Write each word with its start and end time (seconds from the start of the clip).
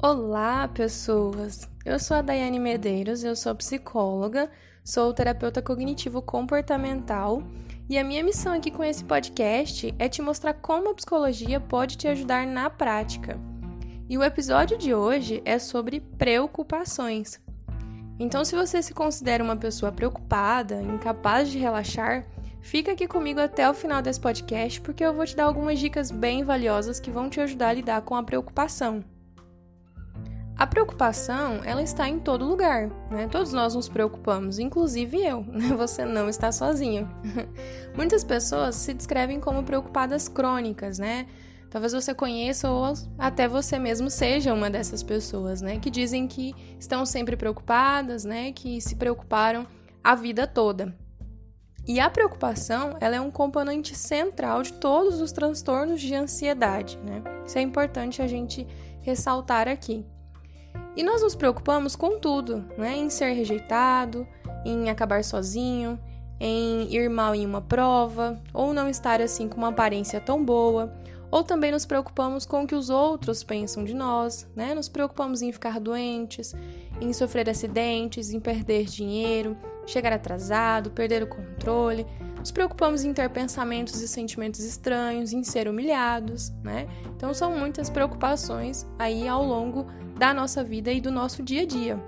Olá, 0.00 0.68
pessoas! 0.68 1.68
Eu 1.84 1.98
sou 1.98 2.18
a 2.18 2.22
Daiane 2.22 2.60
Medeiros, 2.60 3.24
eu 3.24 3.34
sou 3.34 3.52
psicóloga, 3.52 4.48
sou 4.84 5.12
terapeuta 5.12 5.60
cognitivo 5.60 6.22
comportamental 6.22 7.42
e 7.90 7.98
a 7.98 8.04
minha 8.04 8.22
missão 8.22 8.54
aqui 8.54 8.70
com 8.70 8.84
esse 8.84 9.02
podcast 9.02 9.92
é 9.98 10.08
te 10.08 10.22
mostrar 10.22 10.54
como 10.54 10.90
a 10.90 10.94
psicologia 10.94 11.58
pode 11.58 11.96
te 11.96 12.06
ajudar 12.06 12.46
na 12.46 12.70
prática. 12.70 13.36
E 14.08 14.16
o 14.16 14.22
episódio 14.22 14.78
de 14.78 14.94
hoje 14.94 15.42
é 15.44 15.58
sobre 15.58 15.98
preocupações. 15.98 17.40
Então, 18.20 18.44
se 18.44 18.54
você 18.54 18.80
se 18.80 18.94
considera 18.94 19.42
uma 19.42 19.56
pessoa 19.56 19.90
preocupada, 19.90 20.80
incapaz 20.80 21.50
de 21.50 21.58
relaxar, 21.58 22.24
fica 22.60 22.92
aqui 22.92 23.08
comigo 23.08 23.40
até 23.40 23.68
o 23.68 23.74
final 23.74 24.00
desse 24.00 24.20
podcast 24.20 24.80
porque 24.80 25.04
eu 25.04 25.12
vou 25.12 25.26
te 25.26 25.34
dar 25.34 25.46
algumas 25.46 25.80
dicas 25.80 26.12
bem 26.12 26.44
valiosas 26.44 27.00
que 27.00 27.10
vão 27.10 27.28
te 27.28 27.40
ajudar 27.40 27.70
a 27.70 27.72
lidar 27.72 28.02
com 28.02 28.14
a 28.14 28.22
preocupação. 28.22 29.02
A 30.58 30.66
preocupação, 30.66 31.60
ela 31.64 31.80
está 31.80 32.08
em 32.08 32.18
todo 32.18 32.44
lugar, 32.44 32.88
né? 33.12 33.28
Todos 33.28 33.52
nós 33.52 33.76
nos 33.76 33.88
preocupamos, 33.88 34.58
inclusive 34.58 35.24
eu. 35.24 35.44
Né? 35.58 35.68
Você 35.76 36.04
não 36.04 36.28
está 36.28 36.50
sozinho. 36.50 37.08
Muitas 37.94 38.24
pessoas 38.24 38.74
se 38.74 38.92
descrevem 38.92 39.38
como 39.38 39.62
preocupadas 39.62 40.26
crônicas, 40.26 40.98
né? 40.98 41.28
Talvez 41.70 41.92
você 41.92 42.12
conheça 42.12 42.68
ou 42.70 42.92
até 43.16 43.46
você 43.46 43.78
mesmo 43.78 44.10
seja 44.10 44.52
uma 44.52 44.68
dessas 44.68 45.00
pessoas, 45.00 45.62
né? 45.62 45.78
Que 45.78 45.90
dizem 45.90 46.26
que 46.26 46.52
estão 46.80 47.06
sempre 47.06 47.36
preocupadas, 47.36 48.24
né? 48.24 48.50
Que 48.50 48.80
se 48.80 48.96
preocuparam 48.96 49.64
a 50.02 50.16
vida 50.16 50.44
toda. 50.44 50.92
E 51.86 52.00
a 52.00 52.10
preocupação, 52.10 52.96
ela 53.00 53.14
é 53.14 53.20
um 53.20 53.30
componente 53.30 53.94
central 53.94 54.64
de 54.64 54.72
todos 54.72 55.20
os 55.20 55.30
transtornos 55.30 56.00
de 56.00 56.14
ansiedade, 56.16 56.98
né? 56.98 57.22
Isso 57.46 57.58
é 57.58 57.62
importante 57.62 58.20
a 58.20 58.26
gente 58.26 58.66
ressaltar 59.02 59.68
aqui. 59.68 60.04
E 60.98 61.02
nós 61.04 61.22
nos 61.22 61.36
preocupamos 61.36 61.94
com 61.94 62.18
tudo, 62.18 62.64
né? 62.76 62.96
Em 62.96 63.08
ser 63.08 63.30
rejeitado, 63.30 64.26
em 64.64 64.90
acabar 64.90 65.22
sozinho, 65.22 65.96
em 66.40 66.92
ir 66.92 67.08
mal 67.08 67.36
em 67.36 67.46
uma 67.46 67.60
prova, 67.60 68.42
ou 68.52 68.74
não 68.74 68.88
estar 68.88 69.20
assim 69.20 69.48
com 69.48 69.58
uma 69.58 69.68
aparência 69.68 70.20
tão 70.20 70.44
boa, 70.44 70.92
ou 71.30 71.44
também 71.44 71.70
nos 71.70 71.86
preocupamos 71.86 72.44
com 72.44 72.64
o 72.64 72.66
que 72.66 72.74
os 72.74 72.90
outros 72.90 73.44
pensam 73.44 73.84
de 73.84 73.94
nós, 73.94 74.44
né? 74.56 74.74
Nos 74.74 74.88
preocupamos 74.88 75.40
em 75.40 75.52
ficar 75.52 75.78
doentes, 75.78 76.52
em 77.00 77.12
sofrer 77.12 77.48
acidentes, 77.48 78.32
em 78.32 78.40
perder 78.40 78.86
dinheiro, 78.86 79.56
chegar 79.86 80.12
atrasado, 80.12 80.90
perder 80.90 81.22
o 81.22 81.28
controle. 81.28 82.04
Nos 82.40 82.50
preocupamos 82.50 83.04
em 83.04 83.12
ter 83.12 83.30
pensamentos 83.30 84.00
e 84.00 84.08
sentimentos 84.08 84.64
estranhos, 84.64 85.32
em 85.32 85.44
ser 85.44 85.68
humilhados, 85.68 86.50
né? 86.64 86.88
Então 87.16 87.32
são 87.32 87.56
muitas 87.56 87.88
preocupações 87.88 88.84
aí 88.98 89.28
ao 89.28 89.44
longo 89.44 89.86
da 90.18 90.34
nossa 90.34 90.64
vida 90.64 90.92
e 90.92 91.00
do 91.00 91.10
nosso 91.10 91.42
dia 91.42 91.62
a 91.62 91.66
dia. 91.66 92.02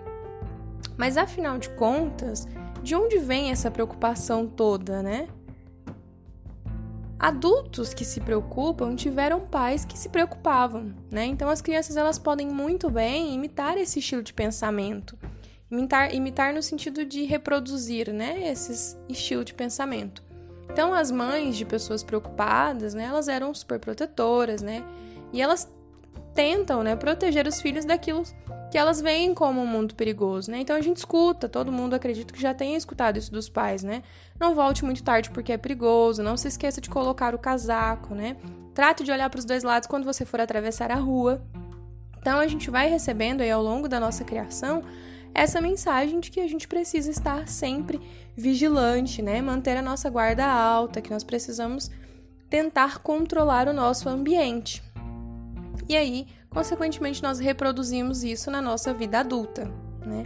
Mas 0.97 1.17
afinal 1.17 1.59
de 1.59 1.71
contas, 1.71 2.47
de 2.83 2.95
onde 2.95 3.19
vem 3.19 3.51
essa 3.51 3.71
preocupação 3.71 4.47
toda, 4.47 5.03
né? 5.03 5.29
Adultos 7.19 7.93
que 7.93 8.05
se 8.05 8.21
preocupam 8.21 8.97
tiveram 8.97 9.41
pais 9.41 9.85
que 9.85 9.99
se 9.99 10.09
preocupavam, 10.09 10.95
né? 11.11 11.25
Então 11.27 11.49
as 11.49 11.61
crianças 11.61 11.97
elas 11.97 12.19
podem 12.19 12.49
muito 12.49 12.91
bem 12.91 13.35
imitar 13.35 13.77
esse 13.79 13.99
estilo 13.99 14.23
de 14.23 14.33
pensamento. 14.33 15.19
Imitar, 15.71 16.13
imitar 16.13 16.53
no 16.53 16.63
sentido 16.63 17.05
de 17.05 17.25
reproduzir, 17.25 18.13
né, 18.13 18.51
esse 18.51 18.97
estilo 19.09 19.45
de 19.45 19.55
pensamento. 19.55 20.21
Então 20.69 20.93
as 20.93 21.13
mães 21.13 21.57
de 21.57 21.65
pessoas 21.65 22.03
preocupadas, 22.03 22.93
né, 22.93 23.05
elas 23.05 23.29
eram 23.29 23.55
super 23.55 23.79
protetoras, 23.79 24.63
né? 24.63 24.83
E 25.33 25.41
elas 25.41 25.71
tentam, 26.35 26.83
né, 26.83 26.97
proteger 26.97 27.47
os 27.47 27.61
filhos 27.61 27.85
daquilo 27.85 28.25
que 28.71 28.79
elas 28.79 29.01
veem 29.01 29.35
como 29.35 29.61
um 29.61 29.67
mundo 29.67 29.97
perigoso, 29.97 30.51
né? 30.51 30.61
Então 30.61 30.77
a 30.77 30.81
gente 30.81 30.99
escuta, 30.99 31.49
todo 31.49 31.73
mundo 31.73 31.95
acredito 31.95 32.33
que 32.33 32.41
já 32.41 32.55
tenha 32.55 32.77
escutado 32.77 33.19
isso 33.19 33.33
dos 33.33 33.49
pais, 33.49 33.83
né? 33.83 34.03
Não 34.39 34.55
volte 34.55 34.85
muito 34.85 35.03
tarde 35.03 35.29
porque 35.31 35.53
é 35.53 35.59
perigoso, 35.59 36.23
não 36.23 36.37
se 36.37 36.47
esqueça 36.47 36.81
de 36.81 36.89
colocar 36.89 37.35
o 37.35 37.39
casaco, 37.39 38.15
né? 38.15 38.37
Trate 38.73 39.03
de 39.03 39.11
olhar 39.11 39.29
para 39.29 39.41
os 39.41 39.45
dois 39.45 39.65
lados 39.65 39.89
quando 39.89 40.05
você 40.05 40.25
for 40.25 40.41
atravessar 40.41 40.93
a 40.93 40.95
rua. 40.95 41.43
Então 42.21 42.39
a 42.39 42.47
gente 42.47 42.71
vai 42.71 42.89
recebendo 42.89 43.41
aí 43.41 43.51
ao 43.51 43.63
longo 43.63 43.89
da 43.89 43.99
nossa 43.99 44.23
criação 44.23 44.85
essa 45.35 45.61
mensagem 45.61 46.21
de 46.21 46.31
que 46.31 46.41
a 46.41 46.49
gente 46.49 46.69
precisa 46.69 47.11
estar 47.11 47.49
sempre 47.49 48.01
vigilante, 48.37 49.21
né? 49.21 49.43
Manter 49.43 49.77
a 49.77 49.83
nossa 49.83 50.09
guarda 50.09 50.47
alta, 50.47 51.01
que 51.01 51.11
nós 51.11 51.25
precisamos 51.25 51.91
tentar 52.49 52.99
controlar 52.99 53.69
o 53.69 53.73
nosso 53.73 54.09
ambiente. 54.09 54.83
E 55.91 55.97
aí, 55.97 56.29
consequentemente, 56.49 57.21
nós 57.21 57.41
reproduzimos 57.41 58.23
isso 58.23 58.49
na 58.49 58.63
nossa 58.63 58.95
vida 58.95 59.19
adulta, 59.19 59.65
né? 60.07 60.25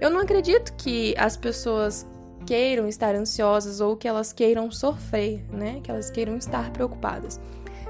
Eu 0.00 0.08
não 0.08 0.20
acredito 0.20 0.72
que 0.76 1.16
as 1.18 1.36
pessoas 1.36 2.06
queiram 2.46 2.86
estar 2.86 3.12
ansiosas 3.12 3.80
ou 3.80 3.96
que 3.96 4.06
elas 4.06 4.32
queiram 4.32 4.70
sofrer, 4.70 5.44
né? 5.52 5.80
Que 5.82 5.90
elas 5.90 6.12
queiram 6.12 6.36
estar 6.36 6.70
preocupadas. 6.70 7.40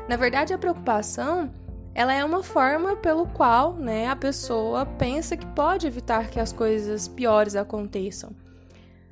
Na 0.08 0.16
verdade, 0.16 0.54
a 0.54 0.58
preocupação 0.58 1.52
ela 1.94 2.14
é 2.14 2.24
uma 2.24 2.42
forma 2.42 2.96
pelo 2.96 3.26
qual 3.26 3.74
né, 3.74 4.08
a 4.08 4.16
pessoa 4.16 4.86
pensa 4.86 5.36
que 5.36 5.46
pode 5.48 5.86
evitar 5.86 6.30
que 6.30 6.40
as 6.40 6.54
coisas 6.54 7.06
piores 7.06 7.54
aconteçam. 7.54 8.30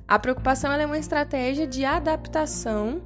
A 0.07 0.17
preocupação 0.17 0.73
é 0.73 0.83
uma 0.83 0.97
estratégia 0.97 1.67
de 1.67 1.85
adaptação 1.85 3.03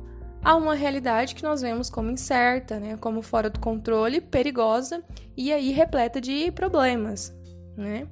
a 0.47 0.55
uma 0.55 0.75
realidade 0.75 1.35
que 1.35 1.43
nós 1.43 1.61
vemos 1.61 1.89
como 1.89 2.09
incerta, 2.09 2.79
né, 2.79 2.95
como 2.95 3.21
fora 3.21 3.49
do 3.49 3.59
controle, 3.59 4.21
perigosa 4.21 5.03
e 5.35 5.51
aí 5.51 5.73
repleta 5.73 6.21
de 6.21 6.49
problemas, 6.53 7.35
né? 7.75 8.07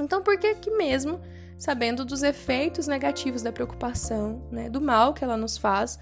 Então, 0.00 0.22
por 0.22 0.38
que 0.38 0.54
que 0.54 0.70
mesmo 0.70 1.20
sabendo 1.58 2.02
dos 2.02 2.22
efeitos 2.22 2.86
negativos 2.86 3.42
da 3.42 3.52
preocupação, 3.52 4.48
né, 4.50 4.70
do 4.70 4.80
mal 4.80 5.12
que 5.12 5.22
ela 5.22 5.36
nos 5.36 5.58
faz, 5.58 5.98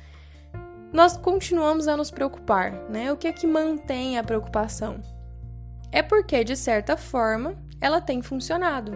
nós 0.92 1.16
continuamos 1.16 1.88
a 1.88 1.96
nos 1.96 2.12
preocupar, 2.12 2.88
né? 2.88 3.10
O 3.10 3.16
que 3.16 3.26
é 3.26 3.32
que 3.32 3.44
mantém 3.44 4.16
a 4.16 4.22
preocupação? 4.22 5.00
É 5.90 6.04
porque 6.04 6.44
de 6.44 6.54
certa 6.54 6.96
forma 6.96 7.56
ela 7.80 8.00
tem 8.00 8.22
funcionado, 8.22 8.92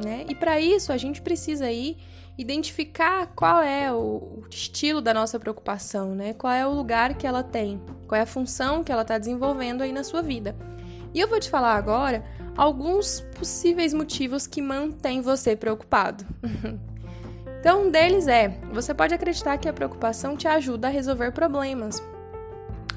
né? 0.00 0.24
E 0.28 0.34
para 0.36 0.60
isso 0.60 0.92
a 0.92 0.96
gente 0.96 1.20
precisa 1.20 1.64
aí 1.64 1.98
identificar 2.38 3.26
qual 3.34 3.60
é 3.60 3.92
o 3.92 4.44
estilo 4.48 5.00
da 5.00 5.12
nossa 5.12 5.40
preocupação, 5.40 6.14
né? 6.14 6.32
Qual 6.32 6.52
é 6.52 6.64
o 6.64 6.72
lugar 6.72 7.14
que 7.14 7.26
ela 7.26 7.42
tem, 7.42 7.82
qual 8.06 8.16
é 8.16 8.22
a 8.22 8.26
função 8.26 8.84
que 8.84 8.92
ela 8.92 9.02
está 9.02 9.18
desenvolvendo 9.18 9.82
aí 9.82 9.92
na 9.92 10.04
sua 10.04 10.22
vida. 10.22 10.54
E 11.12 11.18
eu 11.18 11.26
vou 11.26 11.40
te 11.40 11.50
falar 11.50 11.74
agora 11.74 12.24
alguns 12.56 13.20
possíveis 13.36 13.92
motivos 13.92 14.46
que 14.46 14.62
mantêm 14.62 15.20
você 15.20 15.56
preocupado. 15.56 16.24
então, 17.58 17.86
um 17.86 17.90
deles 17.90 18.28
é: 18.28 18.56
você 18.72 18.94
pode 18.94 19.12
acreditar 19.12 19.58
que 19.58 19.68
a 19.68 19.72
preocupação 19.72 20.36
te 20.36 20.46
ajuda 20.46 20.86
a 20.86 20.90
resolver 20.90 21.32
problemas. 21.32 22.00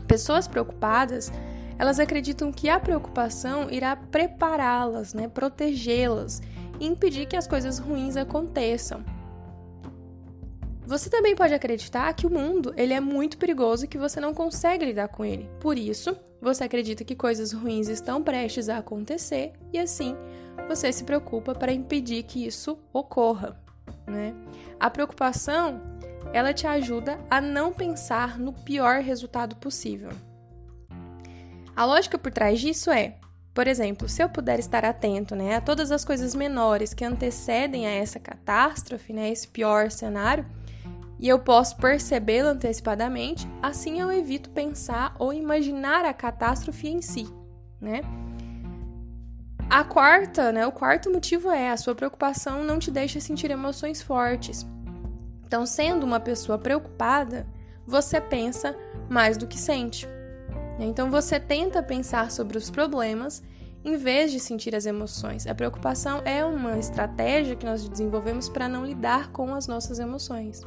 Pessoas 0.08 0.48
preocupadas, 0.48 1.32
elas 1.80 2.00
acreditam 2.00 2.52
que 2.52 2.70
a 2.70 2.80
preocupação 2.80 3.72
irá 3.72 3.96
prepará-las, 3.96 5.16
né, 5.16 5.28
protegê-las 5.28 6.44
e 6.80 6.86
impedir 6.86 7.26
que 7.26 7.38
as 7.38 7.48
coisas 7.48 7.80
ruins 7.80 8.16
aconteçam. 8.16 9.04
Você 10.92 11.10
também 11.10 11.34
pode 11.34 11.54
acreditar 11.54 12.14
que 12.14 12.28
o 12.28 12.30
mundo 12.30 12.74
ele 12.76 12.94
é 12.94 13.00
muito 13.00 13.38
perigoso 13.38 13.86
e 13.86 13.88
que 13.88 13.98
você 13.98 14.20
não 14.20 14.34
consegue 14.34 14.84
lidar 14.84 15.08
com 15.08 15.24
ele. 15.24 15.50
Por 15.58 15.78
isso, 15.78 16.18
você 16.42 16.66
acredita 16.66 17.06
que 17.06 17.16
coisas 17.16 17.54
ruins 17.54 17.88
estão 17.88 18.22
prestes 18.22 18.68
a 18.68 18.80
acontecer 18.80 19.54
e 19.72 19.80
assim 19.80 20.18
você 20.68 20.92
se 20.92 21.06
preocupa 21.06 21.56
para 21.56 21.72
impedir 21.72 22.24
que 22.24 22.46
isso 22.46 22.78
ocorra. 22.92 23.58
Né? 24.06 24.36
A 24.78 24.90
preocupação 24.90 25.82
ela 26.34 26.54
te 26.54 26.68
ajuda 26.68 27.18
a 27.30 27.40
não 27.40 27.72
pensar 27.72 28.38
no 28.38 28.52
pior 28.52 29.00
resultado 29.02 29.56
possível. 29.56 30.10
A 31.74 31.86
lógica 31.86 32.18
por 32.18 32.34
trás 32.34 32.60
disso 32.60 32.92
é, 32.92 33.16
por 33.54 33.66
exemplo, 33.66 34.10
se 34.10 34.22
eu 34.22 34.28
puder 34.28 34.60
estar 34.60 34.84
atento 34.84 35.38
né, 35.38 35.56
a 35.56 35.62
todas 35.62 35.90
as 35.90 36.04
coisas 36.04 36.36
menores 36.36 36.94
que 36.94 37.06
antecedem 37.06 37.88
a 37.88 37.92
essa 37.92 38.20
catástrofe, 38.20 39.14
né, 39.14 39.30
esse 39.30 39.48
pior 39.48 39.90
cenário, 39.90 40.46
e 41.22 41.30
eu 41.30 41.38
posso 41.38 41.78
percebê-lo 41.78 42.50
antecipadamente, 42.50 43.48
assim 43.62 44.02
eu 44.02 44.12
evito 44.12 44.50
pensar 44.50 45.16
ou 45.20 45.32
imaginar 45.32 46.04
a 46.04 46.14
catástrofe 46.14 46.90
em 46.90 47.00
si, 47.00 47.28
né? 47.80 48.02
A 49.70 49.84
quarta, 49.84 50.52
né, 50.52 50.66
o 50.66 50.72
quarto 50.72 51.12
motivo 51.12 51.50
é 51.50 51.70
a 51.70 51.78
sua 51.78 51.94
preocupação 51.94 52.64
não 52.64 52.80
te 52.80 52.90
deixa 52.90 53.22
sentir 53.22 53.52
emoções 53.52 54.02
fortes. 54.02 54.66
Então, 55.46 55.66
sendo 55.66 56.06
uma 56.06 56.20
pessoa 56.20 56.58
preocupada, 56.58 57.46
você 57.86 58.20
pensa 58.20 58.76
mais 59.08 59.38
do 59.38 59.48
que 59.48 59.60
sente. 59.60 60.08
Então, 60.80 61.12
você 61.12 61.40
tenta 61.40 61.84
pensar 61.84 62.32
sobre 62.32 62.58
os 62.58 62.70
problemas 62.70 63.44
em 63.84 63.96
vez 63.96 64.32
de 64.32 64.40
sentir 64.40 64.76
as 64.76 64.86
emoções. 64.86 65.46
A 65.46 65.56
preocupação 65.56 66.22
é 66.26 66.44
uma 66.44 66.78
estratégia 66.78 67.56
que 67.56 67.66
nós 67.66 67.88
desenvolvemos 67.88 68.50
para 68.50 68.68
não 68.68 68.86
lidar 68.86 69.32
com 69.32 69.54
as 69.54 69.68
nossas 69.68 70.00
emoções. 70.00 70.62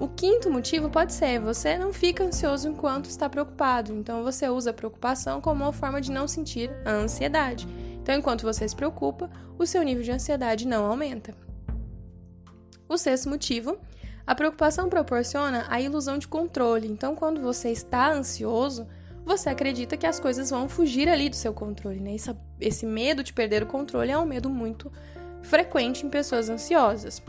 O 0.00 0.08
quinto 0.08 0.50
motivo 0.50 0.90
pode 0.90 1.12
ser 1.12 1.38
você 1.38 1.78
não 1.78 1.92
fica 1.92 2.24
ansioso 2.24 2.68
enquanto 2.68 3.06
está 3.06 3.28
preocupado, 3.28 3.92
então 3.92 4.24
você 4.24 4.48
usa 4.48 4.70
a 4.70 4.74
preocupação 4.74 5.40
como 5.40 5.62
uma 5.62 5.72
forma 5.72 6.00
de 6.00 6.10
não 6.10 6.26
sentir 6.26 6.70
a 6.84 6.90
ansiedade. 6.90 7.68
Então, 8.02 8.16
enquanto 8.16 8.42
você 8.42 8.66
se 8.66 8.74
preocupa, 8.74 9.30
o 9.56 9.64
seu 9.64 9.82
nível 9.84 10.02
de 10.02 10.10
ansiedade 10.10 10.66
não 10.66 10.84
aumenta. 10.84 11.32
O 12.88 12.98
sexto 12.98 13.28
motivo, 13.28 13.78
a 14.26 14.34
preocupação 14.34 14.88
proporciona 14.88 15.66
a 15.68 15.80
ilusão 15.80 16.18
de 16.18 16.26
controle. 16.26 16.88
Então, 16.88 17.14
quando 17.14 17.40
você 17.40 17.70
está 17.70 18.12
ansioso, 18.12 18.88
você 19.24 19.50
acredita 19.50 19.96
que 19.96 20.06
as 20.06 20.18
coisas 20.18 20.50
vão 20.50 20.68
fugir 20.68 21.08
ali 21.08 21.28
do 21.28 21.36
seu 21.36 21.54
controle, 21.54 22.00
né? 22.00 22.14
Esse, 22.16 22.36
esse 22.60 22.84
medo 22.84 23.22
de 23.22 23.32
perder 23.32 23.62
o 23.62 23.66
controle 23.66 24.10
é 24.10 24.18
um 24.18 24.26
medo 24.26 24.50
muito 24.50 24.90
frequente 25.42 26.04
em 26.04 26.10
pessoas 26.10 26.48
ansiosas. 26.48 27.22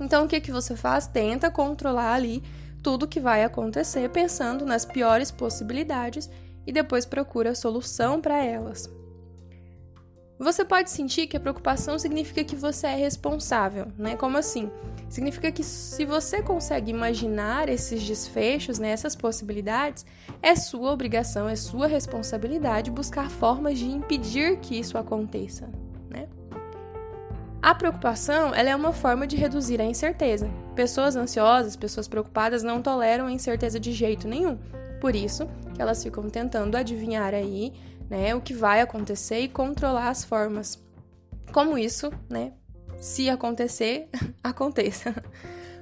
Então, 0.00 0.24
o 0.24 0.28
que, 0.28 0.40
que 0.40 0.50
você 0.50 0.74
faz? 0.74 1.06
Tenta 1.06 1.50
controlar 1.50 2.14
ali 2.14 2.42
tudo 2.82 3.06
que 3.06 3.20
vai 3.20 3.44
acontecer, 3.44 4.08
pensando 4.08 4.64
nas 4.64 4.84
piores 4.84 5.30
possibilidades 5.30 6.30
e 6.66 6.72
depois 6.72 7.04
procura 7.04 7.50
a 7.50 7.54
solução 7.54 8.20
para 8.20 8.42
elas. 8.42 8.90
Você 10.38 10.64
pode 10.64 10.90
sentir 10.90 11.26
que 11.26 11.36
a 11.36 11.40
preocupação 11.40 11.98
significa 11.98 12.42
que 12.42 12.56
você 12.56 12.86
é 12.86 12.94
responsável, 12.94 13.88
né? 13.98 14.16
Como 14.16 14.38
assim? 14.38 14.70
Significa 15.06 15.52
que 15.52 15.62
se 15.62 16.06
você 16.06 16.40
consegue 16.40 16.90
imaginar 16.90 17.68
esses 17.68 18.02
desfechos, 18.02 18.78
né, 18.78 18.88
essas 18.88 19.14
possibilidades, 19.14 20.06
é 20.40 20.56
sua 20.56 20.92
obrigação, 20.92 21.46
é 21.46 21.56
sua 21.56 21.86
responsabilidade 21.86 22.90
buscar 22.90 23.28
formas 23.28 23.78
de 23.78 23.86
impedir 23.86 24.58
que 24.60 24.78
isso 24.78 24.96
aconteça? 24.96 25.68
A 27.62 27.74
preocupação, 27.74 28.54
ela 28.54 28.70
é 28.70 28.76
uma 28.76 28.92
forma 28.92 29.26
de 29.26 29.36
reduzir 29.36 29.82
a 29.82 29.84
incerteza. 29.84 30.50
Pessoas 30.74 31.14
ansiosas, 31.14 31.76
pessoas 31.76 32.08
preocupadas 32.08 32.62
não 32.62 32.80
toleram 32.80 33.26
a 33.26 33.32
incerteza 33.32 33.78
de 33.78 33.92
jeito 33.92 34.26
nenhum. 34.26 34.58
Por 34.98 35.14
isso, 35.14 35.46
que 35.74 35.82
elas 35.82 36.02
ficam 36.02 36.28
tentando 36.30 36.76
adivinhar 36.76 37.34
aí 37.34 37.74
né, 38.08 38.34
o 38.34 38.40
que 38.40 38.54
vai 38.54 38.80
acontecer 38.80 39.40
e 39.40 39.48
controlar 39.48 40.08
as 40.08 40.24
formas. 40.24 40.82
Como 41.52 41.76
isso, 41.76 42.10
né, 42.30 42.54
se 42.98 43.28
acontecer, 43.28 44.08
aconteça. 44.42 45.14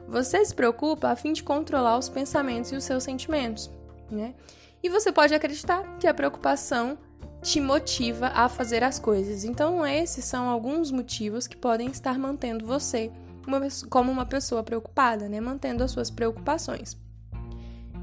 Você 0.09 0.45
se 0.45 0.55
preocupa 0.55 1.11
a 1.11 1.17
fim 1.17 1.33
de 1.33 1.45
controlar 1.45 1.97
os 1.97 2.09
pensamentos 2.09 2.73
e 2.73 2.77
os 2.77 2.83
seus 2.83 3.05
sentimentos, 3.05 3.71
né? 4.11 4.35
E 4.83 4.89
você 4.89 5.13
pode 5.13 5.35
acreditar 5.35 5.83
que 5.99 6.07
a 6.07 6.15
preocupação 6.15 6.97
te 7.43 7.61
motiva 7.61 8.29
a 8.29 8.49
fazer 8.49 8.83
as 8.83 8.99
coisas. 8.99 9.45
Então, 9.45 9.87
esses 9.87 10.25
são 10.25 10.49
alguns 10.49 10.91
motivos 10.91 11.47
que 11.47 11.57
podem 11.57 11.89
estar 11.89 12.19
mantendo 12.19 12.67
você 12.67 13.11
uma, 13.47 13.61
como 13.89 14.13
uma 14.13 14.27
pessoa 14.27 14.63
preocupada, 14.63 15.29
né? 15.29 15.41
Mantendo 15.41 15.83
as 15.83 15.91
suas 15.91 16.11
preocupações. 16.11 16.97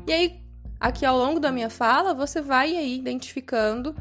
E 0.08 0.14
aí, 0.14 0.42
aqui 0.80 1.06
ao 1.06 1.18
longo 1.18 1.40
da 1.40 1.52
minha 1.52 1.70
fala, 1.70 2.14
você 2.14 2.42
vai 2.42 2.76
aí 2.76 2.98
identificando 2.98 3.96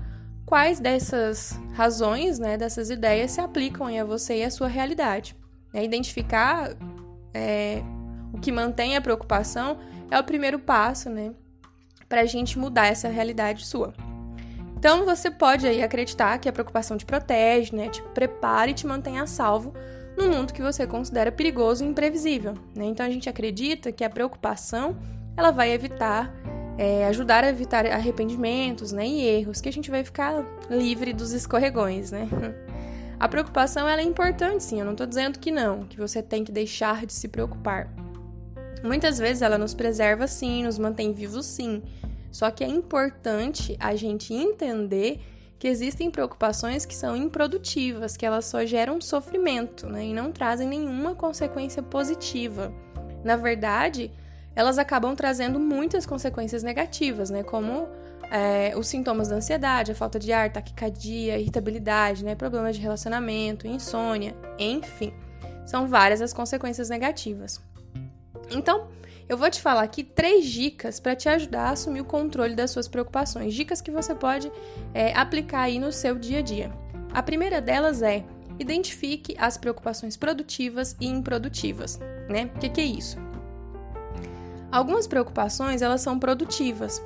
quais 0.47 0.79
dessas 0.79 1.59
razões, 1.73 2.39
né, 2.39 2.57
dessas 2.57 2.91
ideias 2.91 3.31
se 3.31 3.41
aplicam 3.41 3.87
a 3.87 4.05
você 4.05 4.39
e 4.39 4.45
a 4.45 4.51
sua 4.51 4.69
realidade. 4.69 5.37
É, 5.73 5.83
identificar 5.83 6.77
é, 7.33 7.83
o 8.33 8.39
que 8.39 8.53
mantém 8.53 8.97
a 8.97 9.01
preocupação 9.01 9.79
é 10.11 10.19
o 10.19 10.25
primeiro 10.25 10.59
passo, 10.59 11.09
né, 11.09 11.33
para 12.09 12.21
a 12.21 12.27
gente 12.27 12.59
mudar 12.59 12.87
essa 12.87 13.09
realidade 13.09 13.67
sua. 13.67 13.95
Então 14.85 15.07
você 15.07 15.31
pode 15.31 15.67
aí 15.67 15.83
acreditar 15.83 16.37
que 16.37 16.47
a 16.47 16.53
preocupação 16.53 16.99
te 16.99 17.07
protege, 17.07 17.75
né, 17.75 17.89
te 17.89 18.03
prepara 18.13 18.71
e 18.71 18.75
te 18.75 18.87
mantém 18.87 19.19
a 19.19 19.27
salvo 19.27 19.73
no 20.15 20.29
mundo 20.29 20.53
que 20.53 20.61
você 20.61 20.87
considera 20.87 21.33
perigoso 21.33 21.83
e 21.83 21.87
imprevisível. 21.89 22.53
Né? 22.77 22.85
Então 22.85 23.07
a 23.07 23.09
gente 23.09 23.27
acredita 23.27 23.91
que 23.91 24.05
a 24.05 24.11
preocupação 24.11 24.95
ela 25.39 25.51
vai 25.51 25.73
evitar 25.73 26.31
é, 26.77 27.07
ajudar 27.07 27.45
a 27.45 27.49
evitar 27.49 27.87
arrependimentos 27.87 28.93
né, 28.93 29.07
e 29.07 29.23
erros, 29.27 29.59
que 29.59 29.71
a 29.71 29.73
gente 29.73 29.91
vai 29.91 30.05
ficar 30.05 30.45
livre 30.69 31.15
dos 31.15 31.33
escorregões, 31.33 32.11
né? 32.11 32.29
A 33.19 33.29
preocupação 33.29 33.89
ela 33.89 34.03
é 34.03 34.05
importante, 34.05 34.65
sim, 34.65 34.81
eu 34.81 34.85
não 34.85 34.93
estou 34.93 35.07
dizendo 35.07 35.39
que 35.39 35.53
não, 35.53 35.85
que 35.85 35.97
você 35.97 36.21
tem 36.21 36.45
que 36.45 36.51
deixar 36.51 37.07
de 37.07 37.13
se 37.13 37.29
preocupar. 37.29 37.89
Muitas 38.83 39.19
vezes 39.19 39.41
ela 39.41 39.57
nos 39.57 39.73
preserva 39.73 40.27
sim, 40.27 40.65
nos 40.65 40.79
mantém 40.79 41.13
vivos 41.13 41.47
sim, 41.47 41.81
só 42.35 42.51
que 42.51 42.65
é 42.65 42.67
importante 42.67 43.77
a 43.79 43.95
gente 43.95 44.35
entender 44.35 45.21
que 45.57 45.69
existem 45.69 46.11
preocupações 46.11 46.85
que 46.85 46.93
são 46.93 47.17
improdutivas, 47.17 48.17
que 48.17 48.27
elas 48.27 48.45
só 48.45 48.67
geram 48.67 49.01
sofrimento 49.01 49.89
né, 49.89 50.07
e 50.07 50.13
não 50.13 50.33
trazem 50.33 50.67
nenhuma 50.67 51.15
consequência 51.15 51.81
positiva. 51.81 52.75
Na 53.23 53.37
verdade, 53.37 54.11
elas 54.57 54.79
acabam 54.79 55.15
trazendo 55.15 55.61
muitas 55.61 56.05
consequências 56.05 56.65
negativas, 56.65 57.31
né? 57.31 57.45
Como 57.45 57.87
é, 58.33 58.75
os 58.77 58.89
sintomas 58.89 59.29
da 59.29 59.37
ansiedade, 59.37 59.93
a 59.93 59.95
falta 59.95 60.19
de 60.19 60.33
ar, 60.33 60.53
taquicardia, 60.53 61.39
irritabilidade, 61.39 62.25
né? 62.25 62.35
Problemas 62.35 62.75
de 62.75 62.83
relacionamento, 62.83 63.65
insônia, 63.69 64.35
enfim. 64.59 65.15
São 65.65 65.87
várias 65.87 66.21
as 66.21 66.33
consequências 66.33 66.89
negativas. 66.91 67.63
Então, 68.51 68.89
eu 69.29 69.39
vou 69.39 69.51
te 69.51 69.61
falar 69.61 69.83
aqui 69.83 70.05
três 70.05 70.47
dicas 70.47 71.01
para 71.01 71.17
te 71.17 71.29
ajudar 71.29 71.69
a 71.69 71.71
assumir 71.71 72.01
o 72.01 72.05
controle 72.05 72.55
das 72.55 72.71
suas 72.71 72.89
preocupações. 72.89 73.55
Dicas 73.55 73.81
que 73.81 73.91
você 73.91 74.15
pode 74.15 74.53
é, 74.93 75.15
aplicar 75.15 75.63
aí 75.63 75.79
no 75.79 75.93
seu 75.93 76.19
dia 76.19 76.41
a 76.41 76.43
dia. 76.43 76.73
A 77.13 77.23
primeira 77.23 77.61
delas 77.61 78.03
é 78.03 78.25
identifique 78.59 79.35
as 79.39 79.57
preocupações 79.57 80.17
produtivas 80.17 80.97
e 81.01 81.07
improdutivas, 81.07 81.99
né? 82.29 82.51
O 82.55 82.59
que, 82.59 82.69
que 82.69 82.81
é 82.81 82.85
isso? 82.85 83.19
Algumas 84.71 85.07
preocupações 85.07 85.83
elas 85.83 86.01
são 86.01 86.19
produtivas. 86.19 87.03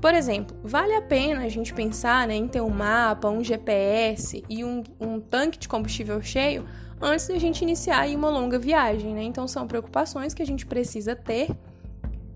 Por 0.00 0.14
exemplo, 0.14 0.56
vale 0.62 0.94
a 0.94 1.02
pena 1.02 1.44
a 1.44 1.48
gente 1.48 1.74
pensar 1.74 2.28
né, 2.28 2.34
em 2.34 2.46
ter 2.46 2.60
um 2.60 2.70
mapa, 2.70 3.28
um 3.28 3.42
GPS 3.42 4.44
e 4.48 4.64
um, 4.64 4.84
um 5.00 5.20
tanque 5.20 5.58
de 5.58 5.68
combustível 5.68 6.22
cheio 6.22 6.64
antes 7.00 7.26
de 7.26 7.32
a 7.32 7.40
gente 7.40 7.62
iniciar 7.62 8.08
uma 8.08 8.30
longa 8.30 8.58
viagem, 8.58 9.14
né? 9.14 9.22
Então 9.22 9.46
são 9.48 9.66
preocupações 9.66 10.34
que 10.34 10.42
a 10.42 10.46
gente 10.46 10.66
precisa 10.66 11.16
ter 11.16 11.48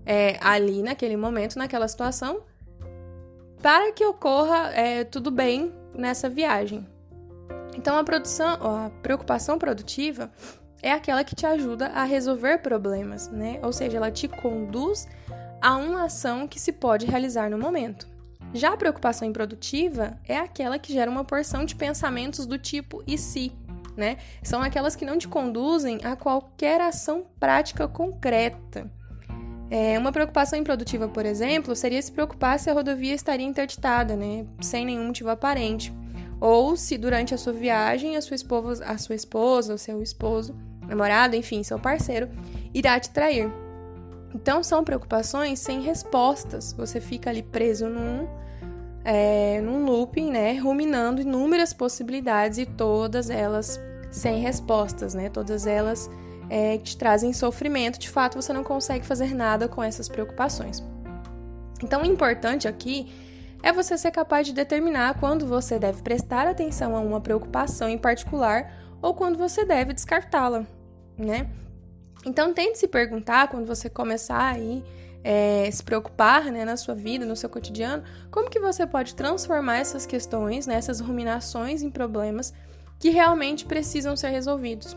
é, 0.05 0.37
ali 0.41 0.81
naquele 0.81 1.15
momento, 1.15 1.57
naquela 1.57 1.87
situação, 1.87 2.41
para 3.61 3.91
que 3.93 4.05
ocorra 4.05 4.71
é, 4.73 5.03
tudo 5.05 5.31
bem 5.31 5.73
nessa 5.93 6.29
viagem. 6.29 6.85
Então 7.77 7.97
a 7.97 8.03
produção, 8.03 8.53
a 8.61 8.91
preocupação 9.01 9.57
produtiva 9.57 10.31
é 10.81 10.91
aquela 10.91 11.23
que 11.23 11.33
te 11.33 11.45
ajuda 11.45 11.87
a 11.87 12.03
resolver 12.03 12.57
problemas, 12.57 13.29
né? 13.29 13.59
Ou 13.63 13.71
seja, 13.71 13.97
ela 13.97 14.11
te 14.11 14.27
conduz 14.27 15.07
a 15.63 15.77
uma 15.77 16.03
ação 16.03 16.45
que 16.45 16.59
se 16.59 16.73
pode 16.73 17.05
realizar 17.05 17.49
no 17.49 17.57
momento. 17.57 18.05
Já 18.53 18.73
a 18.73 18.77
preocupação 18.77 19.25
improdutiva 19.25 20.19
é 20.27 20.37
aquela 20.37 20.77
que 20.77 20.91
gera 20.91 21.09
uma 21.09 21.23
porção 21.23 21.63
de 21.63 21.73
pensamentos 21.73 22.45
do 22.45 22.57
tipo 22.57 23.01
e 23.07 23.17
se, 23.17 23.49
né? 23.95 24.17
São 24.43 24.61
aquelas 24.61 24.93
que 24.93 25.05
não 25.05 25.17
te 25.17 25.25
conduzem 25.25 25.99
a 26.03 26.17
qualquer 26.17 26.81
ação 26.81 27.25
prática 27.39 27.87
concreta. 27.87 28.91
É, 29.71 29.97
uma 29.97 30.11
preocupação 30.11 30.59
improdutiva, 30.59 31.07
por 31.07 31.25
exemplo, 31.25 31.73
seria 31.77 32.01
se 32.01 32.11
preocupar 32.11 32.59
se 32.59 32.69
a 32.69 32.73
rodovia 32.73 33.15
estaria 33.15 33.47
interditada, 33.47 34.17
né? 34.17 34.45
Sem 34.59 34.85
nenhum 34.85 35.07
motivo 35.07 35.29
aparente. 35.29 35.93
Ou 36.41 36.75
se 36.75 36.97
durante 36.97 37.33
a 37.33 37.37
sua 37.37 37.53
viagem 37.53 38.17
a 38.17 38.21
sua 38.21 38.35
esposa, 38.35 38.83
a 38.85 38.97
sua 38.97 39.15
esposa, 39.15 39.73
o 39.73 39.77
seu 39.77 40.03
esposo 40.03 40.53
namorado, 40.85 41.37
enfim, 41.37 41.63
seu 41.63 41.79
parceiro, 41.79 42.29
irá 42.73 42.99
te 42.99 43.09
trair. 43.11 43.62
Então 44.33 44.63
são 44.63 44.83
preocupações 44.83 45.59
sem 45.59 45.81
respostas. 45.81 46.73
Você 46.73 46.99
fica 46.99 47.29
ali 47.29 47.43
preso 47.43 47.87
num, 47.87 48.27
é, 49.05 49.61
num 49.61 49.85
looping, 49.85 50.31
né? 50.31 50.57
Ruminando 50.57 51.21
inúmeras 51.21 51.73
possibilidades 51.73 52.57
e 52.57 52.65
todas 52.65 53.29
elas 53.29 53.79
sem 54.11 54.39
respostas, 54.39 55.13
né? 55.13 55.29
Todas 55.29 55.67
elas 55.67 56.09
é, 56.49 56.77
te 56.77 56.97
trazem 56.97 57.31
sofrimento. 57.31 57.99
De 57.99 58.09
fato, 58.09 58.35
você 58.41 58.51
não 58.51 58.63
consegue 58.63 59.05
fazer 59.05 59.33
nada 59.33 59.67
com 59.67 59.83
essas 59.83 60.09
preocupações. 60.09 60.83
Então, 61.83 62.01
o 62.01 62.05
importante 62.05 62.67
aqui 62.67 63.11
é 63.61 63.71
você 63.71 63.97
ser 63.97 64.11
capaz 64.11 64.47
de 64.47 64.53
determinar 64.53 65.19
quando 65.19 65.45
você 65.45 65.79
deve 65.79 66.01
prestar 66.01 66.47
atenção 66.47 66.95
a 66.95 66.99
uma 66.99 67.21
preocupação 67.21 67.87
em 67.87 67.97
particular 67.97 68.71
ou 69.01 69.13
quando 69.13 69.37
você 69.37 69.65
deve 69.65 69.93
descartá-la, 69.93 70.65
né? 71.17 71.49
Então 72.25 72.53
tente 72.53 72.77
se 72.77 72.87
perguntar 72.87 73.49
quando 73.49 73.65
você 73.65 73.89
começar 73.89 74.53
aí 74.53 74.83
é, 75.23 75.69
se 75.71 75.81
preocupar 75.81 76.45
né, 76.45 76.65
na 76.65 76.75
sua 76.75 76.93
vida, 76.93 77.25
no 77.25 77.35
seu 77.35 77.49
cotidiano, 77.49 78.03
como 78.29 78.49
que 78.49 78.59
você 78.59 78.85
pode 78.85 79.15
transformar 79.15 79.77
essas 79.77 80.05
questões, 80.05 80.67
né, 80.67 80.75
essas 80.75 80.99
ruminações 80.99 81.81
em 81.81 81.89
problemas 81.89 82.53
que 82.99 83.09
realmente 83.09 83.65
precisam 83.65 84.15
ser 84.15 84.29
resolvidos. 84.29 84.95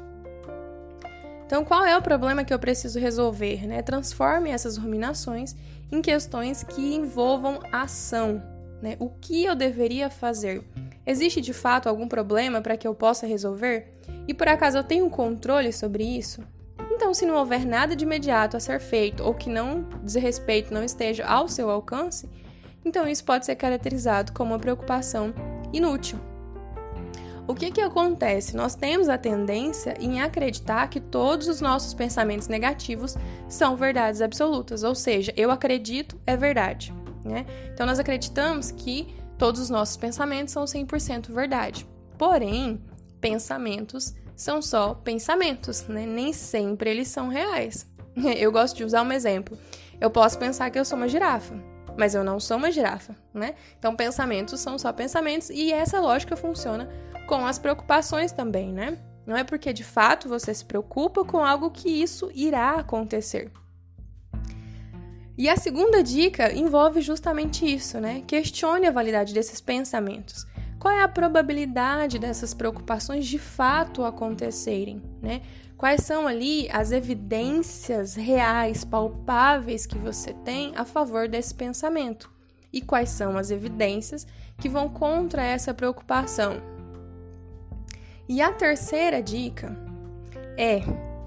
Então, 1.47 1.65
qual 1.65 1.85
é 1.85 1.97
o 1.97 2.03
problema 2.03 2.45
que 2.45 2.53
eu 2.53 2.59
preciso 2.59 2.99
resolver? 2.99 3.69
Né? 3.69 3.81
Transforme 3.81 4.51
essas 4.51 4.77
ruminações 4.77 5.55
em 5.93 6.03
questões 6.03 6.65
que 6.65 6.95
envolvam 6.95 7.61
ação. 7.71 8.43
Né? 8.83 8.97
O 8.99 9.09
que 9.09 9.45
eu 9.45 9.55
deveria 9.55 10.11
fazer? 10.11 10.65
Existe 11.07 11.41
de 11.41 11.53
fato 11.53 11.89
algum 11.89 12.09
problema 12.09 12.61
para 12.61 12.77
que 12.77 12.87
eu 12.87 12.95
possa 12.97 13.29
resolver? 13.29 13.93
E 14.27 14.35
por 14.35 14.49
acaso 14.49 14.79
eu 14.79 14.83
tenho 14.83 15.09
controle 15.09 15.73
sobre 15.73 16.03
isso? 16.03 16.43
Então, 16.97 17.13
se 17.13 17.27
não 17.27 17.37
houver 17.37 17.67
nada 17.67 17.95
de 17.95 18.07
imediato 18.07 18.57
a 18.57 18.61
ser 18.61 18.81
feito 18.81 19.23
ou 19.23 19.35
que 19.35 19.51
não 19.51 19.83
desrespeito 20.03 20.73
não 20.73 20.83
esteja 20.83 21.27
ao 21.27 21.47
seu 21.47 21.69
alcance, 21.69 22.27
então 22.83 23.07
isso 23.07 23.23
pode 23.23 23.45
ser 23.45 23.55
caracterizado 23.55 24.33
como 24.33 24.55
uma 24.55 24.59
preocupação 24.59 25.35
inútil. 25.75 26.19
O 27.47 27.55
que, 27.55 27.71
que 27.71 27.83
acontece? 27.83 28.57
Nós 28.57 28.75
temos 28.75 29.11
a 29.11 29.19
tendência 29.19 29.95
em 30.01 30.23
acreditar 30.23 30.89
que 30.89 30.99
todos 30.99 31.49
os 31.49 31.61
nossos 31.61 31.93
pensamentos 31.93 32.49
negativos 32.49 33.15
são 33.47 33.77
verdades 33.77 34.23
absolutas, 34.23 34.83
ou 34.83 34.95
seja, 34.95 35.35
eu 35.37 35.51
acredito 35.51 36.19
é 36.27 36.35
verdade. 36.35 36.95
Né? 37.23 37.45
Então, 37.75 37.85
nós 37.85 37.99
acreditamos 37.99 38.71
que 38.71 39.15
todos 39.37 39.61
os 39.61 39.69
nossos 39.69 39.99
pensamentos 39.99 40.55
são 40.55 40.65
100% 40.65 41.31
verdade. 41.31 41.87
Porém, 42.17 42.81
pensamentos 43.21 44.15
são 44.37 44.61
só 44.61 44.95
pensamentos, 44.95 45.89
né? 45.89 46.05
nem 46.05 46.33
sempre 46.33 46.91
eles 46.91 47.09
são 47.09 47.29
reais. 47.29 47.87
Eu 48.39 48.53
gosto 48.53 48.77
de 48.77 48.85
usar 48.85 49.03
um 49.03 49.11
exemplo. 49.11 49.59
Eu 50.01 50.11
posso 50.11 50.39
pensar 50.39 50.71
que 50.71 50.79
eu 50.79 50.85
sou 50.85 50.99
uma 50.99 51.09
girafa, 51.09 51.55
mas 51.97 52.15
eu 52.15 52.23
não 52.23 52.39
sou 52.39 52.59
uma 52.59 52.71
girafa, 52.71 53.17
né? 53.33 53.55
Então, 53.79 53.97
pensamentos 53.97 54.61
são 54.61 54.79
só 54.79 54.93
pensamentos 54.93 55.49
e 55.49 55.73
essa 55.73 55.99
lógica 56.01 56.37
funciona 56.37 56.87
com 57.27 57.47
as 57.47 57.59
preocupações 57.59 58.31
também, 58.31 58.71
né? 58.71 58.99
Não 59.27 59.35
é 59.35 59.43
porque 59.43 59.73
de 59.73 59.83
fato 59.83 60.29
você 60.29 60.53
se 60.53 60.67
preocupa 60.67 61.25
com 61.25 61.39
algo 61.39 61.71
que 61.71 61.89
isso 61.89 62.31
irá 62.35 62.73
acontecer. 62.73 63.51
E 65.39 65.49
a 65.49 65.57
segunda 65.57 66.03
dica 66.03 66.53
envolve 66.53 67.01
justamente 67.01 67.67
isso, 67.67 67.99
né? 67.99 68.23
Questione 68.27 68.87
a 68.87 68.93
validade 68.93 69.33
desses 69.33 69.61
pensamentos. 69.61 70.47
Qual 70.79 70.93
é 70.93 71.03
a 71.03 71.09
probabilidade 71.09 72.19
dessas 72.19 72.53
preocupações 72.53 73.27
de 73.27 73.39
fato 73.39 74.05
acontecerem, 74.05 75.03
né? 75.23 75.43
Quais 75.77 76.03
são 76.03 76.27
ali 76.27 76.69
as 76.71 76.91
evidências 76.91 78.15
reais, 78.15 78.85
palpáveis 78.85 79.85
que 79.85 79.99
você 79.99 80.33
tem 80.33 80.73
a 80.75 80.85
favor 80.85 81.29
desse 81.29 81.55
pensamento? 81.55 82.31
E 82.73 82.81
quais 82.81 83.11
são 83.11 83.37
as 83.37 83.51
evidências 83.51 84.27
que 84.59 84.69
vão 84.69 84.89
contra 84.89 85.43
essa 85.43 85.75
preocupação? 85.75 86.63
E 88.29 88.41
a 88.41 88.53
terceira 88.53 89.23
dica 89.23 89.77
é: 90.57 90.81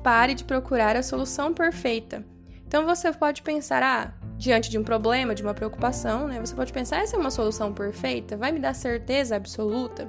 pare 0.04 0.34
de 0.34 0.44
procurar 0.44 0.96
a 0.96 1.04
solução 1.04 1.54
perfeita. 1.54 2.26
Então 2.68 2.86
você 2.86 3.12
pode 3.12 3.42
pensar, 3.42 3.82
ah, 3.82 4.14
diante 4.40 4.70
de 4.70 4.78
um 4.80 4.84
problema, 4.84 5.36
de 5.36 5.44
uma 5.44 5.54
preocupação, 5.54 6.26
né? 6.30 6.40
Você 6.40 6.56
pode 6.56 6.72
pensar, 6.72 7.02
essa 7.04 7.18
é 7.18 7.20
uma 7.20 7.30
solução 7.30 7.74
perfeita? 7.74 8.38
Vai 8.38 8.54
me 8.54 8.60
dar 8.60 8.74
certeza 8.74 9.36
absoluta? 9.36 10.08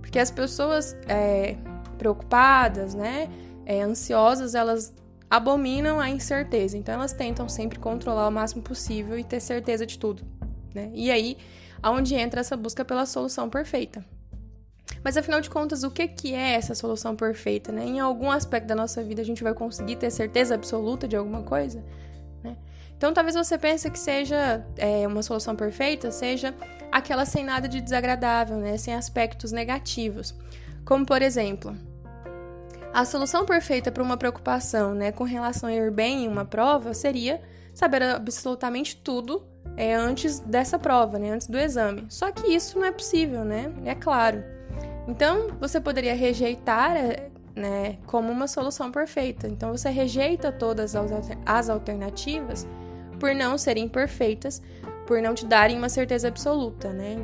Porque 0.00 0.18
as 0.18 0.30
pessoas 0.30 0.96
é, 1.06 1.54
preocupadas, 1.98 2.94
né, 2.94 3.28
é, 3.66 3.82
ansiosas, 3.82 4.54
elas 4.54 4.94
abominam 5.28 6.00
a 6.00 6.08
incerteza. 6.08 6.78
Então 6.78 6.94
elas 6.94 7.12
tentam 7.12 7.46
sempre 7.46 7.78
controlar 7.78 8.26
o 8.26 8.32
máximo 8.32 8.62
possível 8.62 9.18
e 9.18 9.22
ter 9.22 9.40
certeza 9.40 9.84
de 9.84 9.98
tudo, 9.98 10.24
né? 10.74 10.90
E 10.94 11.10
aí, 11.10 11.36
aonde 11.82 12.14
entra 12.14 12.40
essa 12.40 12.56
busca 12.56 12.82
pela 12.82 13.04
solução 13.04 13.50
perfeita. 13.50 14.02
Mas 15.02 15.18
afinal 15.18 15.42
de 15.42 15.50
contas, 15.50 15.82
o 15.82 15.90
que, 15.90 16.08
que 16.08 16.34
é 16.34 16.52
essa 16.54 16.74
solução 16.74 17.14
perfeita? 17.14 17.70
Né? 17.70 17.84
Em 17.84 18.00
algum 18.00 18.30
aspecto 18.30 18.66
da 18.66 18.74
nossa 18.74 19.02
vida 19.02 19.20
a 19.20 19.24
gente 19.24 19.42
vai 19.42 19.52
conseguir 19.52 19.96
ter 19.96 20.10
certeza 20.10 20.54
absoluta 20.54 21.06
de 21.06 21.14
alguma 21.14 21.42
coisa? 21.42 21.84
Então 22.96 23.12
talvez 23.12 23.34
você 23.34 23.58
pense 23.58 23.90
que 23.90 23.98
seja 23.98 24.64
é, 24.76 25.06
uma 25.06 25.22
solução 25.22 25.54
perfeita, 25.54 26.10
seja 26.10 26.54
aquela 26.90 27.24
sem 27.24 27.44
nada 27.44 27.68
de 27.68 27.80
desagradável, 27.80 28.56
né? 28.56 28.76
sem 28.76 28.94
aspectos 28.94 29.52
negativos. 29.52 30.34
Como 30.84 31.04
por 31.04 31.22
exemplo, 31.22 31.76
a 32.92 33.04
solução 33.04 33.44
perfeita 33.44 33.90
para 33.90 34.02
uma 34.02 34.16
preocupação 34.16 34.94
né, 34.94 35.10
com 35.10 35.24
relação 35.24 35.68
a 35.68 35.72
ir 35.72 35.90
bem 35.90 36.24
em 36.24 36.28
uma 36.28 36.44
prova 36.44 36.94
seria 36.94 37.42
saber 37.74 38.02
absolutamente 38.02 38.96
tudo 38.96 39.44
é, 39.76 39.94
antes 39.94 40.38
dessa 40.38 40.78
prova, 40.78 41.18
né, 41.18 41.30
antes 41.30 41.48
do 41.48 41.58
exame. 41.58 42.06
Só 42.08 42.30
que 42.30 42.54
isso 42.54 42.78
não 42.78 42.86
é 42.86 42.92
possível, 42.92 43.44
né? 43.44 43.72
É 43.84 43.96
claro. 43.96 44.44
Então, 45.08 45.48
você 45.60 45.80
poderia 45.80 46.14
rejeitar 46.14 46.96
eh, 46.96 47.30
né, 47.54 47.98
como 48.06 48.30
uma 48.30 48.46
solução 48.46 48.92
perfeita. 48.92 49.48
Então, 49.48 49.72
você 49.72 49.90
rejeita 49.90 50.52
todas 50.52 50.94
as 51.44 51.68
alternativas 51.68 52.66
por 53.24 53.34
não 53.34 53.56
serem 53.56 53.88
perfeitas, 53.88 54.60
por 55.06 55.22
não 55.22 55.32
te 55.32 55.46
darem 55.46 55.78
uma 55.78 55.88
certeza 55.88 56.28
absoluta, 56.28 56.92
né? 56.92 57.16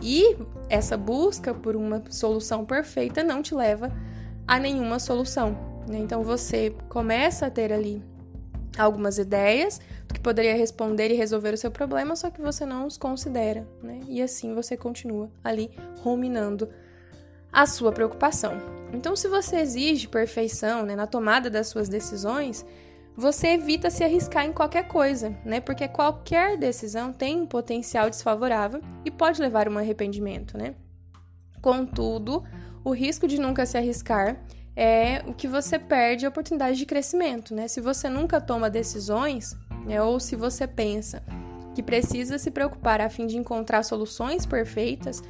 E 0.00 0.36
essa 0.68 0.96
busca 0.96 1.52
por 1.52 1.74
uma 1.74 2.04
solução 2.08 2.64
perfeita 2.64 3.24
não 3.24 3.42
te 3.42 3.52
leva 3.52 3.90
a 4.46 4.56
nenhuma 4.56 5.00
solução. 5.00 5.82
Né? 5.88 5.98
Então, 5.98 6.22
você 6.22 6.72
começa 6.88 7.44
a 7.44 7.50
ter 7.50 7.72
ali 7.72 8.00
algumas 8.78 9.18
ideias 9.18 9.80
que 10.14 10.20
poderia 10.20 10.54
responder 10.54 11.10
e 11.10 11.14
resolver 11.14 11.52
o 11.52 11.58
seu 11.58 11.72
problema, 11.72 12.14
só 12.14 12.30
que 12.30 12.40
você 12.40 12.64
não 12.64 12.86
os 12.86 12.96
considera, 12.96 13.66
né? 13.82 13.98
E 14.06 14.22
assim 14.22 14.54
você 14.54 14.76
continua 14.76 15.28
ali 15.42 15.72
ruminando 16.02 16.68
a 17.52 17.66
sua 17.66 17.90
preocupação. 17.90 18.58
Então, 18.92 19.16
se 19.16 19.26
você 19.26 19.56
exige 19.56 20.06
perfeição 20.06 20.86
né, 20.86 20.94
na 20.94 21.08
tomada 21.08 21.50
das 21.50 21.66
suas 21.66 21.88
decisões, 21.88 22.64
você 23.16 23.48
evita 23.48 23.88
se 23.88 24.04
arriscar 24.04 24.44
em 24.44 24.52
qualquer 24.52 24.86
coisa, 24.86 25.34
né? 25.44 25.58
Porque 25.58 25.88
qualquer 25.88 26.58
decisão 26.58 27.12
tem 27.12 27.40
um 27.40 27.46
potencial 27.46 28.10
desfavorável 28.10 28.82
e 29.04 29.10
pode 29.10 29.40
levar 29.40 29.66
a 29.66 29.70
um 29.70 29.78
arrependimento, 29.78 30.58
né? 30.58 30.74
Contudo, 31.62 32.44
o 32.84 32.90
risco 32.92 33.26
de 33.26 33.40
nunca 33.40 33.64
se 33.64 33.78
arriscar 33.78 34.36
é 34.76 35.22
o 35.26 35.32
que 35.32 35.48
você 35.48 35.78
perde 35.78 36.26
a 36.26 36.28
oportunidade 36.28 36.76
de 36.76 36.84
crescimento, 36.84 37.54
né? 37.54 37.66
Se 37.66 37.80
você 37.80 38.10
nunca 38.10 38.38
toma 38.38 38.68
decisões, 38.68 39.56
né, 39.86 40.02
ou 40.02 40.20
se 40.20 40.36
você 40.36 40.66
pensa 40.66 41.22
que 41.74 41.82
precisa 41.82 42.38
se 42.38 42.50
preocupar 42.50 43.00
a 43.00 43.08
fim 43.08 43.26
de 43.26 43.38
encontrar 43.38 43.82
soluções 43.82 44.44
perfeitas, 44.44 45.22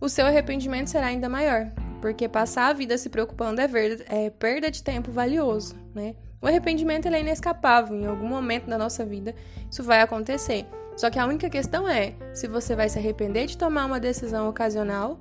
o 0.00 0.08
seu 0.08 0.26
arrependimento 0.26 0.90
será 0.90 1.06
ainda 1.06 1.28
maior, 1.28 1.72
porque 2.00 2.28
passar 2.28 2.68
a 2.68 2.72
vida 2.72 2.96
se 2.96 3.08
preocupando 3.08 3.60
é, 3.60 3.66
ver, 3.66 4.04
é 4.08 4.30
perda 4.30 4.70
de 4.70 4.82
tempo 4.82 5.10
valioso, 5.10 5.76
né? 5.94 6.14
O 6.42 6.46
arrependimento 6.48 7.06
é 7.06 7.20
inescapável, 7.20 7.96
em 7.96 8.04
algum 8.04 8.26
momento 8.26 8.66
da 8.66 8.76
nossa 8.76 9.06
vida 9.06 9.32
isso 9.70 9.84
vai 9.84 10.00
acontecer. 10.00 10.66
Só 10.96 11.08
que 11.08 11.18
a 11.18 11.24
única 11.24 11.48
questão 11.48 11.88
é 11.88 12.14
se 12.34 12.48
você 12.48 12.74
vai 12.74 12.88
se 12.88 12.98
arrepender 12.98 13.46
de 13.46 13.56
tomar 13.56 13.86
uma 13.86 14.00
decisão 14.00 14.48
ocasional 14.48 15.20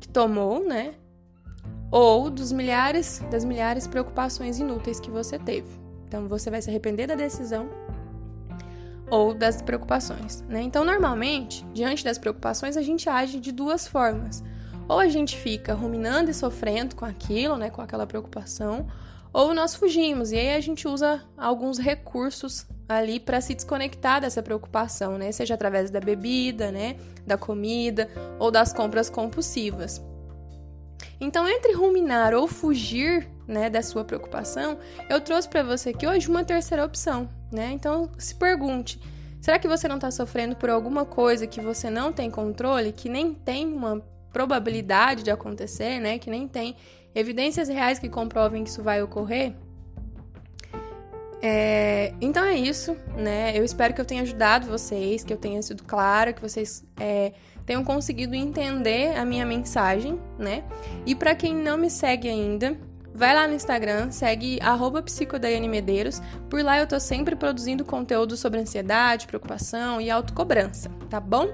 que 0.00 0.08
tomou, 0.08 0.66
né? 0.66 0.94
Ou 1.90 2.30
dos 2.30 2.50
milhares 2.50 3.22
das 3.30 3.44
milhares 3.44 3.84
de 3.84 3.90
preocupações 3.90 4.58
inúteis 4.58 4.98
que 4.98 5.10
você 5.10 5.38
teve. 5.38 5.68
Então 6.08 6.26
você 6.26 6.50
vai 6.50 6.62
se 6.62 6.70
arrepender 6.70 7.06
da 7.06 7.14
decisão 7.14 7.68
ou 9.10 9.34
das 9.34 9.60
preocupações. 9.60 10.42
Né? 10.48 10.62
Então, 10.62 10.86
normalmente, 10.86 11.66
diante 11.74 12.02
das 12.02 12.16
preocupações, 12.16 12.78
a 12.78 12.82
gente 12.82 13.10
age 13.10 13.38
de 13.38 13.52
duas 13.52 13.86
formas. 13.86 14.42
Ou 14.88 14.98
a 14.98 15.06
gente 15.06 15.36
fica 15.36 15.74
ruminando 15.74 16.30
e 16.30 16.34
sofrendo 16.34 16.96
com 16.96 17.04
aquilo, 17.04 17.58
né, 17.58 17.68
com 17.68 17.82
aquela 17.82 18.06
preocupação, 18.06 18.86
ou 19.32 19.54
nós 19.54 19.74
fugimos. 19.74 20.32
E 20.32 20.36
aí 20.36 20.54
a 20.54 20.60
gente 20.60 20.86
usa 20.86 21.22
alguns 21.36 21.78
recursos 21.78 22.66
ali 22.88 23.18
para 23.18 23.40
se 23.40 23.54
desconectar 23.54 24.20
dessa 24.20 24.42
preocupação, 24.42 25.16
né? 25.16 25.32
Seja 25.32 25.54
através 25.54 25.90
da 25.90 26.00
bebida, 26.00 26.70
né, 26.70 26.96
da 27.26 27.38
comida 27.38 28.08
ou 28.38 28.50
das 28.50 28.72
compras 28.72 29.08
compulsivas. 29.08 30.02
Então, 31.20 31.48
entre 31.48 31.72
ruminar 31.72 32.34
ou 32.34 32.46
fugir, 32.46 33.28
né, 33.46 33.70
da 33.70 33.82
sua 33.82 34.04
preocupação, 34.04 34.78
eu 35.08 35.20
trouxe 35.20 35.48
para 35.48 35.62
você 35.62 35.90
aqui 35.90 36.06
hoje 36.06 36.28
uma 36.28 36.44
terceira 36.44 36.84
opção, 36.84 37.28
né? 37.50 37.70
Então, 37.72 38.10
se 38.18 38.34
pergunte: 38.34 39.00
será 39.40 39.58
que 39.58 39.68
você 39.68 39.88
não 39.88 39.96
está 39.96 40.10
sofrendo 40.10 40.56
por 40.56 40.68
alguma 40.68 41.04
coisa 41.04 41.46
que 41.46 41.60
você 41.60 41.88
não 41.88 42.12
tem 42.12 42.30
controle, 42.30 42.92
que 42.92 43.08
nem 43.08 43.32
tem 43.32 43.66
uma 43.66 44.02
probabilidade 44.32 45.22
de 45.22 45.30
acontecer, 45.30 46.00
né? 46.00 46.18
Que 46.18 46.30
nem 46.30 46.48
tem 46.48 46.76
evidências 47.14 47.68
reais 47.68 47.98
que 47.98 48.08
comprovem 48.08 48.64
que 48.64 48.70
isso 48.70 48.82
vai 48.82 49.02
ocorrer? 49.02 49.54
É, 51.44 52.14
então 52.20 52.44
é 52.44 52.54
isso, 52.54 52.96
né? 53.16 53.56
Eu 53.56 53.64
espero 53.64 53.92
que 53.92 54.00
eu 54.00 54.04
tenha 54.04 54.22
ajudado 54.22 54.66
vocês, 54.66 55.24
que 55.24 55.32
eu 55.32 55.36
tenha 55.36 55.60
sido 55.60 55.82
clara, 55.82 56.32
que 56.32 56.40
vocês 56.40 56.84
é, 57.00 57.32
tenham 57.66 57.82
conseguido 57.82 58.34
entender 58.34 59.16
a 59.16 59.24
minha 59.24 59.44
mensagem, 59.44 60.20
né? 60.38 60.64
E 61.04 61.14
para 61.14 61.34
quem 61.34 61.54
não 61.54 61.76
me 61.76 61.90
segue 61.90 62.28
ainda, 62.28 62.78
Vai 63.14 63.34
lá 63.34 63.46
no 63.46 63.54
Instagram, 63.54 64.10
segue 64.10 64.58
psicodaianemedeiros. 65.04 66.22
Por 66.48 66.62
lá 66.64 66.78
eu 66.78 66.86
tô 66.86 66.98
sempre 66.98 67.36
produzindo 67.36 67.84
conteúdo 67.84 68.36
sobre 68.36 68.58
ansiedade, 68.60 69.26
preocupação 69.26 70.00
e 70.00 70.10
autocobrança, 70.10 70.90
tá 71.10 71.20
bom? 71.20 71.48